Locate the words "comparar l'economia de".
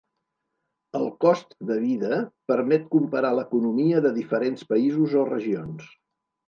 2.97-4.17